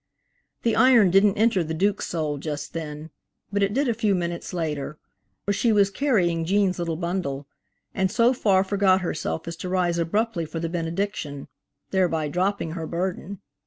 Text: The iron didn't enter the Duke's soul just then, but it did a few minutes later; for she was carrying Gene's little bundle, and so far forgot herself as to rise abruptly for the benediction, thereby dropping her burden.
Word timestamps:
The 0.63 0.75
iron 0.75 1.11
didn't 1.11 1.37
enter 1.37 1.63
the 1.63 1.75
Duke's 1.75 2.07
soul 2.07 2.39
just 2.39 2.73
then, 2.73 3.11
but 3.53 3.61
it 3.61 3.71
did 3.71 3.87
a 3.87 3.93
few 3.93 4.15
minutes 4.15 4.51
later; 4.51 4.97
for 5.45 5.53
she 5.53 5.71
was 5.71 5.91
carrying 5.91 6.43
Gene's 6.43 6.79
little 6.79 6.95
bundle, 6.95 7.45
and 7.93 8.09
so 8.11 8.33
far 8.33 8.63
forgot 8.63 9.01
herself 9.01 9.47
as 9.47 9.55
to 9.57 9.69
rise 9.69 9.99
abruptly 9.99 10.45
for 10.47 10.59
the 10.59 10.69
benediction, 10.69 11.49
thereby 11.91 12.29
dropping 12.29 12.71
her 12.71 12.87
burden. 12.87 13.41